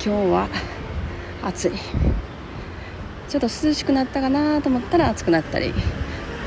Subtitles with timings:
[0.00, 0.48] 今日は
[1.42, 1.72] 暑い。
[3.28, 5.74] ちょっと涼しくなったかなと思ったら暑くなったり、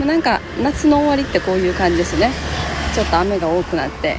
[0.06, 2.32] なんか夏の終わりってこういう感じですね。
[2.96, 4.16] ちょっと雨が多くなって。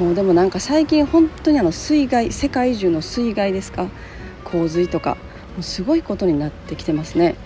[0.00, 3.86] もうでもなんか最近本当にあの水害世界中の水害ですか？
[4.44, 5.16] 洪水とか。
[5.54, 7.36] もうすごいことになってきてますね。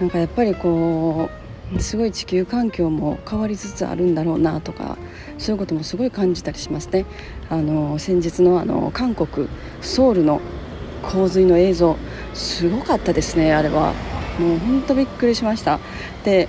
[0.00, 1.30] なんかやっぱりこ
[1.72, 4.98] うすごい地球環境も変わりつつあるんだろうなとか。
[5.38, 7.06] そういうこともすごい感じたりしますね。
[7.48, 9.48] あの先日のあの韓国
[9.80, 10.40] ソウルの
[11.02, 11.96] 洪水の映像
[12.34, 13.94] すごかったですねあれは。
[14.38, 15.80] もう本当びっくりしました。
[16.24, 16.48] で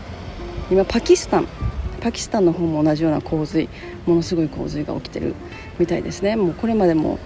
[0.70, 1.48] 今パキスタン
[2.02, 3.68] パキスタンの方も同じような洪水
[4.06, 5.36] ものすごい洪水が起きてる
[5.80, 6.36] みたいですね。
[6.36, 7.20] もうこれまでも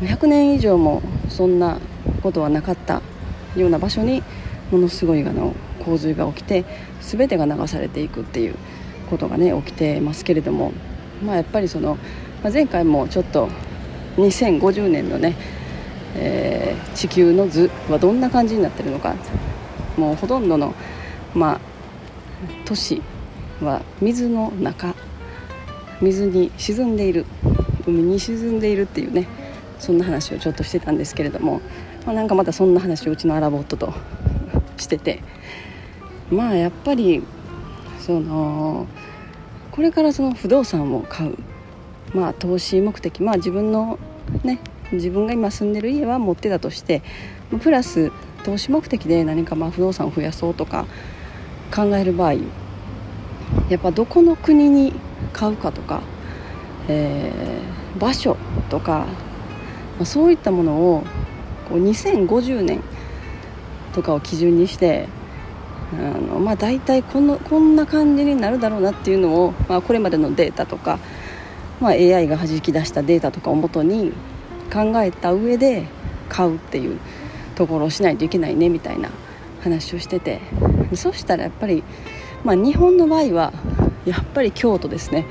[0.00, 1.78] 100年以上もそんな
[2.22, 3.02] ことはなかった
[3.56, 4.22] ような場所に
[4.70, 6.64] ものすごいあの洪水が起きて
[7.00, 8.54] 全てが流されていくっていう
[9.10, 10.72] ことがね起きてますけれども、
[11.24, 11.96] まあ、やっぱりその、
[12.42, 13.48] まあ、前回もちょっと
[14.16, 15.36] 2050年のね、
[16.16, 19.14] えー、地球の図はどんな感じになってるのか
[19.96, 20.74] もうほとんどの、
[21.34, 21.60] まあ、
[22.64, 23.02] 都市
[23.60, 24.94] は水の中
[26.00, 27.26] 水に沈んでいる
[27.86, 29.28] 海に沈んでいるっていうね
[29.78, 31.60] そんな話をちょっとしてたんですけれども、
[32.06, 33.92] まあ、なんかまたそんな話をうちのアラボットと
[34.76, 35.22] してて
[36.30, 37.22] まあやっぱり
[38.02, 38.86] その
[39.70, 41.38] これからその不動産を買う。
[42.14, 43.22] まあ投資目的。
[43.22, 43.98] まあ自分の
[44.44, 44.58] ね
[44.92, 47.02] 自分が今住んでる家は持ってたとして
[47.62, 48.12] プラス
[48.44, 50.86] 投資目的で何かまあ不動産を増やそうとか
[51.74, 52.34] 考える場合
[53.68, 54.92] やっぱどこの国に
[55.32, 56.02] 買うかとか、
[56.88, 58.36] えー、場所
[58.68, 59.06] とか、
[59.96, 61.04] まあ、そういったものを
[61.68, 62.82] こう2050年
[63.94, 65.08] とかを基準にして
[65.92, 70.98] あの、まあ、大体このこんな感じになるだろうなっていうのを、まあ、これまでのデータとか、
[71.80, 74.12] まあ、AI がはじき出したデータとかをもとに
[74.72, 75.86] 考えた上で
[76.28, 76.98] 買うっていう
[77.54, 79.10] ところをしないといけないねみたいな
[79.62, 80.40] 話をしてて
[80.94, 81.84] そしたらやっぱり、
[82.44, 83.52] まあ、日本の場合は
[84.06, 85.26] やっぱり京都ですね。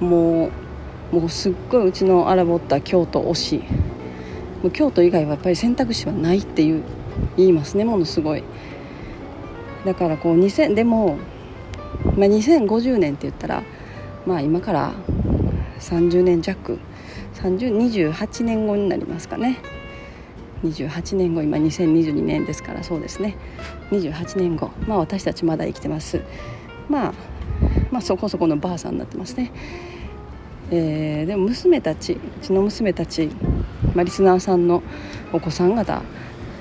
[0.00, 0.50] も
[1.12, 3.62] うもうすっごいうちのアラボッタ京都推し。
[4.62, 6.82] もう京都以外はやっぱり選択肢はないっていう
[7.36, 8.42] 言いますねものすごい。
[9.86, 11.16] だからこう2000でも、
[12.16, 13.62] まあ、2050年って言ったら
[14.26, 14.92] まあ今から
[15.78, 16.78] 30年弱
[17.34, 19.58] 3028年後になりますかね。
[20.64, 23.36] 28年後今2022年ですからそうですね。
[23.92, 26.20] 28年後まあ私たちまだ生きてます。
[26.88, 27.14] まあ
[27.92, 29.52] まあそこそこのばあさんになってますね。
[30.72, 33.28] えー、でも娘たちうちの娘たち、
[33.94, 34.82] まあ、リスナーさんの
[35.32, 36.02] お子さん方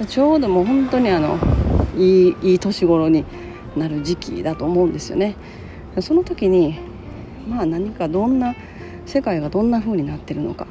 [0.03, 1.37] ちょうどもう本当にあの
[1.97, 3.23] いいいい年頃に
[3.77, 5.35] なる時期だと思うんですよね。
[6.01, 6.77] その時に
[7.47, 8.55] まあ何かどんな
[9.05, 10.67] 世界がどんな風になってるのか。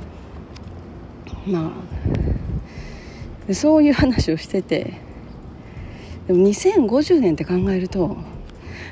[1.46, 1.72] ま
[3.48, 4.94] あそういう話をしてて
[6.26, 8.16] でも2050年って考えると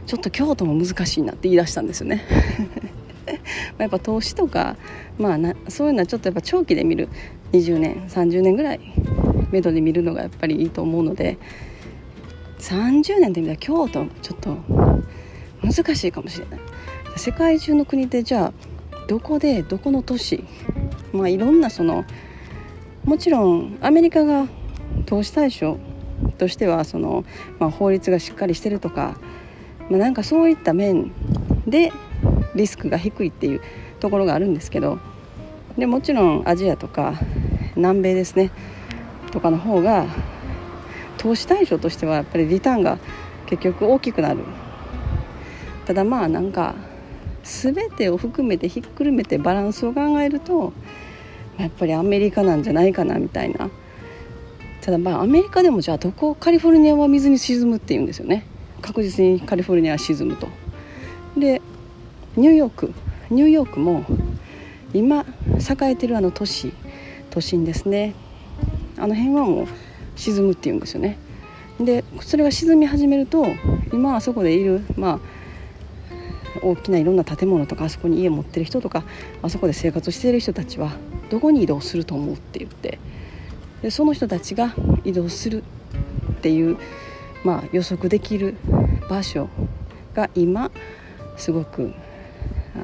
[0.06, 2.22] ちょっと京都も難しいなって言い出したんですよね。
[3.78, 4.76] やっぱ投資とか、
[5.18, 7.08] まあな、そういうのはちょっとやっぱ長期で見る。
[7.52, 8.80] 20年30年ぐらい
[9.52, 11.38] 目処で見るのがやっぱりいいと思うので
[12.58, 14.56] 30年で見たら京都ちょっと
[15.62, 16.60] 難しいかもしれない。
[17.16, 18.52] 世界中の国でじゃあ
[19.06, 20.44] どこでどこの都市
[21.12, 22.04] まあいろんなその
[23.04, 24.46] もちろんアメリカが
[25.06, 25.78] 投資対象
[26.38, 27.24] としてはその、
[27.58, 29.16] まあ、法律がしっかりしてるとか、
[29.90, 31.12] まあ、なんかそういった面
[31.66, 31.92] で
[32.54, 33.60] リスクが低いっていう
[34.00, 34.98] ところがあるんですけど
[35.76, 37.14] でもちろんアジアとか
[37.76, 38.50] 南米ですね。
[39.32, 40.06] とかの方が
[41.18, 42.98] 投資対象としてはやっぱりリターンが
[43.46, 44.44] 結局大きくなる。
[45.86, 46.74] ただまあなんか
[47.42, 50.72] 全てを含めてひっくるめてバランスを考えると
[51.58, 53.68] やっぱりアメリカなんじゃないかなみたいな。
[54.80, 58.46] ただまあアメリカでもじゃあどこカリフォルニアは水に沈むっていうんですよね。
[58.80, 60.48] 確実にカリフォルニアは沈むと。
[61.36, 61.60] で
[62.36, 62.92] ニューヨーク。
[63.30, 64.04] ニューヨークも
[64.92, 65.24] 今
[65.58, 66.72] 栄えてるあの都市
[67.30, 68.14] 都心ですね。
[68.98, 69.66] あの辺はもう
[70.16, 71.18] 沈むっていうんですよね。
[71.80, 73.46] でそれが沈み始めると
[73.92, 75.20] 今あそこでいるまあ
[76.62, 79.04] 大きないろんな建物とかあそこに家持ってる人とか
[79.42, 80.92] あそこで生活している人たちは
[81.30, 82.98] どこに移動すると思うって言って
[83.80, 84.74] でその人たちが
[85.04, 85.64] 移動する
[86.32, 86.76] っていう、
[87.42, 88.56] まあ、予測できる
[89.08, 89.48] 場所
[90.14, 90.70] が今
[91.36, 91.92] すごく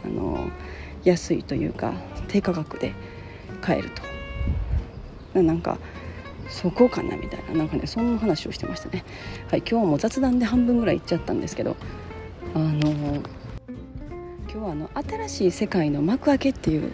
[0.04, 0.48] あの
[1.04, 1.92] 安いというか
[2.28, 2.94] 低価格で
[3.60, 4.02] 買えると。
[5.42, 5.78] なんか
[6.48, 9.04] そこかなみたいななんかねそんな話をしてましたね。
[9.50, 11.76] はい今日も雑談で半分ぐらい行っちゃったんですけど
[12.54, 12.90] あの
[14.50, 16.92] 今日はあの新しい世界の幕開けっていう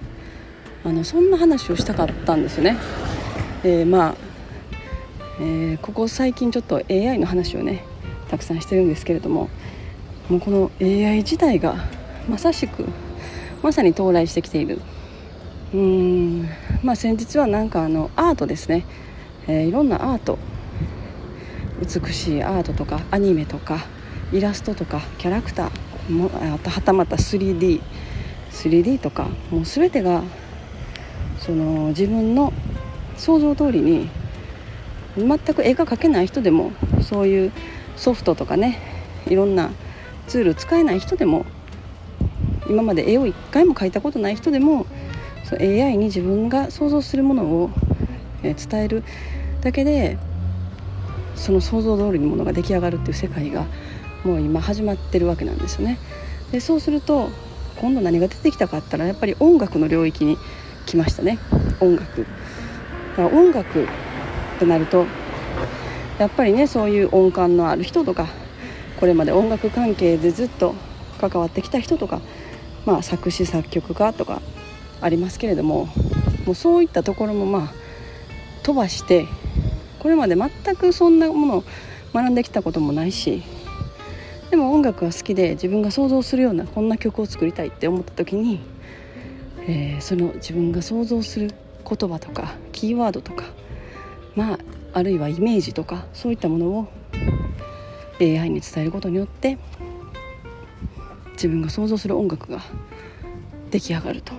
[0.84, 2.76] あのそんな話をしたかったんですよね、
[3.62, 4.14] えー、まあ、
[5.40, 7.84] えー、ここ最近ちょっと AI の話をね
[8.28, 9.48] たくさんしてるんですけれども
[10.28, 11.76] もうこの AI 自体が
[12.28, 12.86] まさしく
[13.62, 14.80] まさに到来してきている。
[15.72, 16.48] うーん
[16.82, 18.84] まあ先日はなんかあのアートですね、
[19.46, 20.38] えー、いろんなアート。
[21.80, 23.84] 美しいアートとかアニメとか
[24.32, 30.22] イラストとかキャラクターもあとはたまた 3D3D とかもう全てが
[31.40, 32.52] その自分の
[33.16, 34.08] 想像通りに
[35.16, 37.52] 全く絵が描けない人でもそういう
[37.96, 38.78] ソフトとかね
[39.26, 39.70] いろんな
[40.26, 41.44] ツール使えない人でも
[42.68, 44.86] 今まで絵を一回も描いたことない人でも
[45.44, 47.70] その AI に自分が想像するものを
[48.42, 49.04] 伝える
[49.64, 50.18] だけで
[51.34, 53.66] その想像通りにものが出来上がるっていう世界が
[54.22, 55.98] もう今始まってるわけなんですよね。
[56.52, 57.30] でそうすると
[57.80, 60.38] 今度何が出てきたかったらやっぱり音楽の領域に
[60.86, 61.38] 来ましたね
[61.80, 62.26] 音楽。
[63.16, 63.88] だから音楽
[64.60, 65.06] となると
[66.18, 68.28] やっぱりねそういう音感のある人とか
[69.00, 70.74] これまで音楽関係でずっと
[71.20, 72.20] 関わってきた人とか、
[72.86, 74.40] まあ、作詞作曲家とか
[75.00, 75.88] ありますけれども
[76.46, 77.72] もうそういったところもまあ
[78.62, 79.26] 飛ばして
[80.04, 81.64] これまで全くそんなものを
[82.12, 83.42] 学んできたこともないし
[84.50, 88.60] でも音楽は好きで自分が想像するようなこんな曲を作りたいって思った時に、
[89.66, 91.54] えー、その自分が想像する
[91.88, 93.46] 言葉とかキーワードとか
[94.36, 94.58] まあ
[94.92, 96.88] あるいはイメージとかそういったものを
[98.20, 99.56] AI に伝えることによって
[101.32, 102.60] 自分が想像する音楽が
[103.70, 104.34] 出来上がると。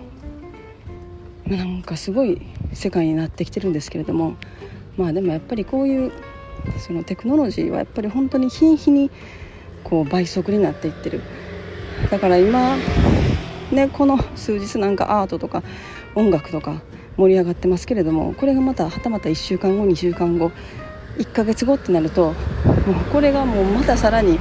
[1.47, 2.41] なんかすごい
[2.73, 4.35] 世界になってきてるんですけれども
[4.97, 6.11] まあでもやっぱりこういう
[6.79, 9.11] そのテクノロジーはやっぱり本当に日に日に
[9.83, 11.21] こう倍速になっていってる。
[12.11, 12.77] だから今
[13.71, 15.63] ねこの数日なんかアートとか
[16.15, 16.81] 音楽とか
[17.17, 20.51] 盛り上がってますけれどもこれがまたはたまた1週間後2週間後
[21.17, 22.35] 1ヶ月後ってなるともう
[23.11, 24.37] これがもうまたさらに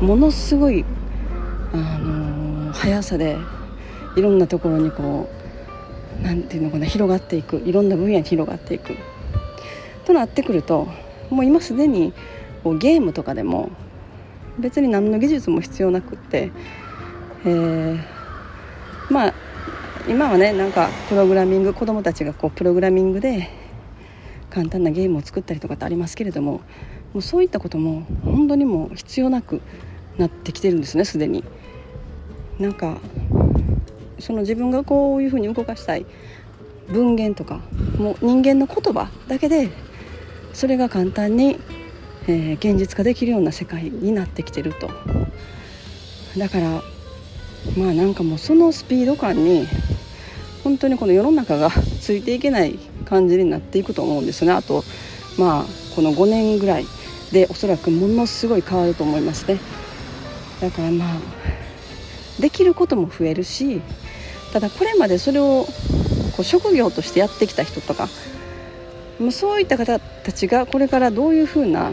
[0.00, 0.84] ものすごい、
[1.72, 3.38] あのー、速さで
[4.16, 5.30] いろんなところにこ
[6.18, 8.94] う何て言うのかな広がっていくいろんな分野に広がっていく。
[10.10, 10.88] となってくると
[11.30, 12.12] もう今すでに
[12.64, 13.70] こうゲームとかでも
[14.58, 16.50] 別に何の技術も必要なくって、
[17.44, 18.00] えー、
[19.08, 19.34] まあ
[20.08, 23.48] 今はねなんかプログラミング子どもたちがこうプログラミングで
[24.50, 26.60] 簡単なゲームを作ったりとかってありますけれども
[27.12, 29.62] もうそういったことも本当にもう必要なく
[30.18, 31.44] なってきてるんですねすでに。
[32.58, 32.98] なんか
[34.18, 36.04] その自分がこういうふうに動かしたい
[36.88, 37.62] 文言とか
[37.96, 39.70] もう人間の言葉だけで
[40.52, 41.58] それが簡単に、
[42.26, 44.90] えー、現実化できるような世界になってきてると。
[46.38, 46.82] だから
[47.76, 49.66] まあなんかもうそのスピード感に
[50.62, 54.52] 本当にこの世の中がついていけない感じになっていくと思うんですね。
[54.52, 54.84] あと
[55.38, 56.86] まあこの5年ぐらい
[57.32, 59.58] でおそらくものすごい変わると思いますね。
[60.60, 61.18] だからまあ
[62.40, 63.80] できることも増えるし
[64.52, 65.66] ただこれまでそれを
[66.36, 68.08] こう職業としてやってきた人とか
[69.20, 71.92] もうそういった方たちがこれからどういうふうな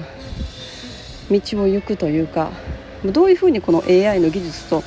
[1.30, 2.52] 道を行くというか
[3.06, 4.84] どういうふうにこの AI の技術と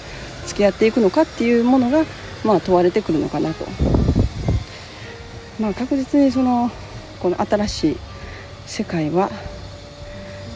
[0.46, 2.04] 付き合っていくのかっていうものが、
[2.44, 3.66] まあ、問われてくるのかなと
[5.60, 6.70] まあ、確実にその
[7.20, 7.96] この新しい
[8.64, 9.30] 世界は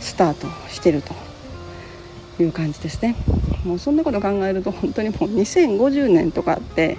[0.00, 1.12] スタートしてると
[2.43, 3.14] いう感じですね。
[3.64, 6.97] もうそんなこと考えると本当にもう2050年とかって、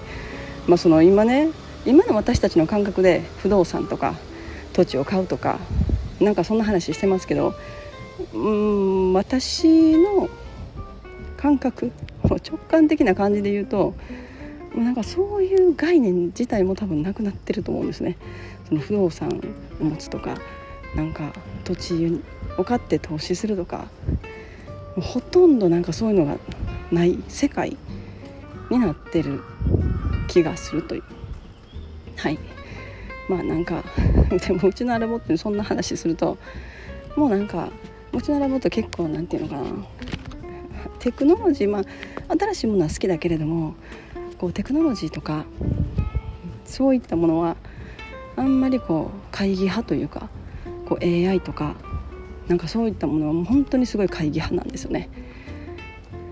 [0.68, 1.50] まあ、その今ね
[1.86, 4.14] 今の私たちの感覚で不動産とか
[4.76, 5.58] 土地を買うとか
[6.20, 7.56] なんかそんな話してますけど
[8.34, 10.30] うん私の
[11.38, 11.92] 感覚
[12.24, 13.94] 直感的な感じで言うと
[14.76, 18.18] なんかそういう概念自体も多分なくなってると思うんですね。
[18.68, 19.30] その不動産
[19.80, 20.36] を持つとか
[20.96, 21.32] なんか
[21.64, 22.22] 土地
[22.58, 23.88] を買って投資するとか
[25.00, 26.38] ほとんどなんかそういうのが
[26.92, 27.78] ない世界
[28.70, 29.42] になってる
[30.28, 31.04] 気がするという
[32.18, 32.40] はい
[33.30, 33.84] まあなんか
[34.48, 36.38] でもうちのアラボってそんな話すると
[37.16, 37.70] もうなんか
[38.14, 39.62] うちのアラボット結構なんていうのかな。
[41.00, 41.84] テクノロジーまあ
[42.40, 43.76] 新しいものは好きだけれども
[44.38, 45.46] こうテクノロジーとか
[46.66, 47.58] そういったものは
[48.36, 50.30] あんまりこう会議派というか
[50.88, 51.76] こう AI とか
[52.48, 55.10] なんかそういったものはもう本当にすごい会議派なんですよね。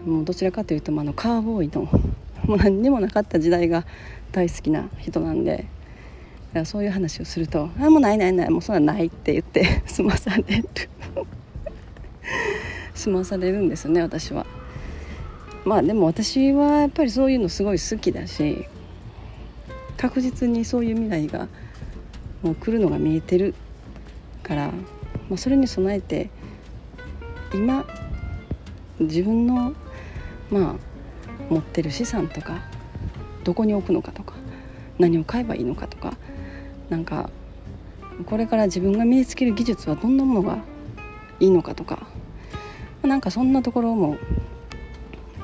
[0.05, 1.83] もうどちらかというと、まあ、のカーボーイの
[2.45, 3.85] もう何にもなかった時代が
[4.31, 5.65] 大好きな人なんで
[6.65, 10.65] そういう話をすると「あもうないないないもうそんなない」って言って 済まされる。
[12.93, 14.45] 済まされるんですよね私は。
[15.65, 18.65] まあでも私はやっぱりそういうのすごい好きだし
[19.97, 21.47] 確実にそういう未来が
[22.41, 23.55] もう来るのが見えてる
[24.43, 24.67] から、
[25.29, 26.29] まあ、それに備えて
[27.53, 27.85] 今
[28.99, 29.73] 自分の
[30.51, 30.75] まあ
[31.49, 32.61] 持ってる資産とか
[33.43, 34.35] どこに置くのかとか
[34.99, 36.13] 何を買えばいいのかとか
[36.93, 37.31] なんか
[38.27, 40.59] これから自分が身につける技術はどんなものが
[41.39, 42.05] いいのかとか
[43.01, 44.17] なんかそんなところも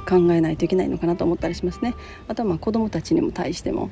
[0.07, 1.95] 考えないといけないのかなと思ったりしますね。
[2.27, 3.89] あとはまあ子どもたちにも対しても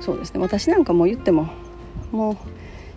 [0.00, 0.40] そうですね。
[0.40, 1.50] 私なんかも言っても
[2.12, 2.36] もう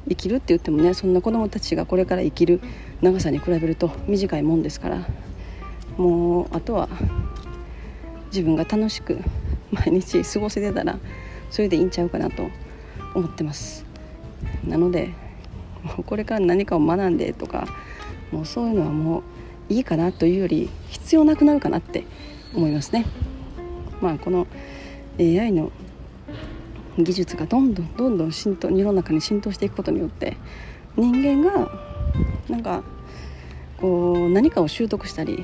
[0.08, 2.62] 生きるって言ってもねそんな子どもたちがこれから生きる
[3.02, 5.06] 長さに比べると短いもんですから
[5.98, 6.88] もうあとは
[8.28, 9.20] 自分が楽しく
[9.72, 10.98] 毎日過ごせてたら
[11.50, 12.48] それでいいんちゃうかなと
[13.14, 13.89] 思ってます。
[14.68, 15.10] なので
[16.06, 17.68] これから何かを学んでとか
[18.32, 19.20] もうそういうのはも
[19.70, 22.04] ういいかなというより必要なくなるかなって
[22.54, 23.06] 思いますね。
[24.02, 24.48] まあこの
[25.20, 25.72] AI の
[26.98, 30.38] 技術がどんどんどんどん浸透世の中に浸透していくことによって
[30.98, 31.72] 人間が
[32.50, 32.84] なんか
[33.78, 35.44] こう何かを習得したり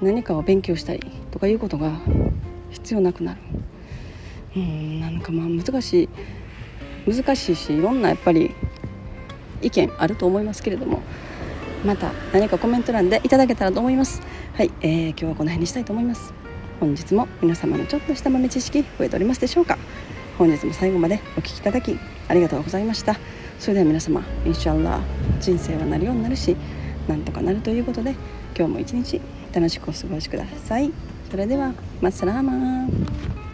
[0.00, 1.92] 何かを勉強したりとかいうことが
[2.70, 3.40] 必要なくなる。
[4.56, 6.08] うんなんかまあ難しい
[7.06, 8.54] 難しいしいろんなやっぱり
[9.62, 11.02] 意見あると思いますけれども
[11.84, 14.20] また何かコメント欄でいただけたらと思います。
[14.54, 16.34] はい、えー、今日はこの辺にしたいと思います。
[16.80, 19.78] 本日も皆様のちょっとした豆知識増えておりますでしょうか。
[20.36, 21.98] 本日も最後までお聴きいただき
[22.28, 23.16] ありがとうございました。
[23.58, 25.00] それでは皆様インシャアラ
[25.40, 26.56] 人生はなるようになるし
[27.08, 28.14] なんとかなるということで
[28.56, 29.20] 今日も一日
[29.54, 30.90] 楽しくお過ごしください。
[31.30, 33.45] それではマッサラーマン。